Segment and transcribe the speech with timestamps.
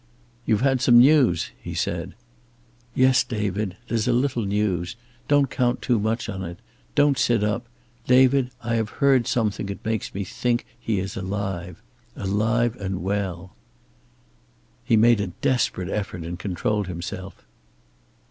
[0.47, 2.15] "You've had some news," he said.
[2.95, 3.77] "Yes, David.
[3.87, 4.95] There's a little news.
[5.27, 6.57] Don't count too much on it.
[6.95, 7.67] Don't sit up.
[8.07, 11.83] David, I have heard something that makes me think he is alive.
[12.15, 13.55] Alive and well."
[14.83, 17.45] He made a desperate effort and controlled himself.